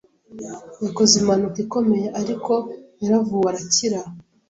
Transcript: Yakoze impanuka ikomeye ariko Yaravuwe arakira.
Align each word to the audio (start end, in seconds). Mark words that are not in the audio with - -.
Yakoze 0.85 1.13
impanuka 1.21 1.57
ikomeye 1.65 2.07
ariko 2.21 2.53
Yaravuwe 3.01 3.45
arakira. 3.51 3.99